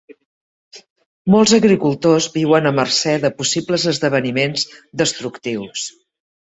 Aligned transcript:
Molts 1.35 1.53
agricultors 1.57 2.29
viuen 2.39 2.71
a 2.71 2.73
mercè 2.81 3.15
de 3.29 3.33
possibles 3.43 3.89
esdeveniments 3.95 4.69
destructius. 5.05 5.91